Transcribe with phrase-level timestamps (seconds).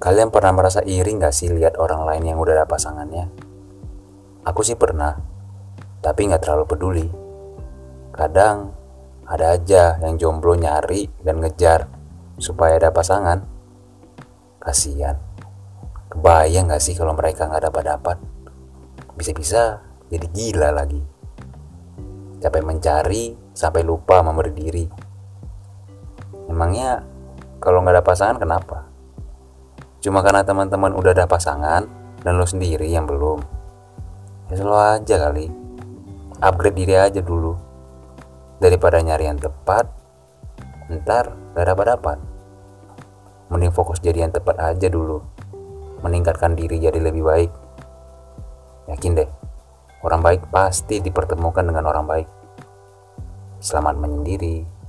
[0.00, 3.28] Kalian pernah merasa iri gak sih lihat orang lain yang udah ada pasangannya?
[4.48, 5.12] Aku sih pernah,
[6.00, 7.06] tapi gak terlalu peduli.
[8.16, 8.72] Kadang
[9.28, 11.84] ada aja yang jomblo nyari dan ngejar
[12.40, 13.44] supaya ada pasangan.
[14.56, 15.20] Kasian.
[16.08, 18.16] Kebayang gak sih kalau mereka gak dapat-dapat?
[19.20, 21.04] Bisa-bisa jadi gila lagi.
[22.40, 24.86] Capek mencari sampai lupa memberi diri.
[26.48, 27.04] Emangnya
[27.60, 28.89] kalau nggak ada pasangan kenapa?
[30.00, 31.84] Cuma karena teman-teman udah ada pasangan
[32.24, 33.44] dan lo sendiri yang belum.
[34.48, 35.46] Ya selalu aja kali.
[36.40, 37.52] Upgrade diri aja dulu.
[38.60, 39.88] Daripada nyari yang tepat,
[40.88, 42.18] ntar gak dapat-dapat.
[43.52, 45.20] Mending fokus jadi yang tepat aja dulu.
[46.00, 47.52] Meningkatkan diri jadi lebih baik.
[48.88, 49.28] Yakin deh,
[50.00, 52.28] orang baik pasti dipertemukan dengan orang baik.
[53.60, 54.79] Selamat menyendiri.